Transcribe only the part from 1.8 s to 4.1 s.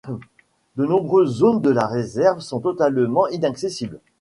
réserves sont totalement inaccessibles.